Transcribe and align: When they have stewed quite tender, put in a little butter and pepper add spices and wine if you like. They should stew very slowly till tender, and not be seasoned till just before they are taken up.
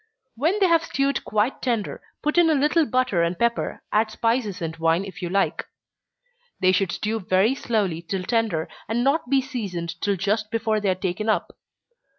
When 0.35 0.57
they 0.57 0.65
have 0.65 0.83
stewed 0.85 1.23
quite 1.25 1.61
tender, 1.61 2.01
put 2.23 2.39
in 2.39 2.49
a 2.49 2.55
little 2.55 2.87
butter 2.87 3.21
and 3.21 3.37
pepper 3.37 3.83
add 3.93 4.09
spices 4.09 4.59
and 4.59 4.75
wine 4.77 5.05
if 5.05 5.21
you 5.21 5.29
like. 5.29 5.63
They 6.59 6.71
should 6.71 6.91
stew 6.91 7.19
very 7.19 7.53
slowly 7.53 8.01
till 8.01 8.23
tender, 8.23 8.67
and 8.89 9.03
not 9.03 9.29
be 9.29 9.41
seasoned 9.41 10.01
till 10.01 10.15
just 10.15 10.49
before 10.49 10.79
they 10.79 10.89
are 10.89 10.95
taken 10.95 11.29
up. 11.29 11.55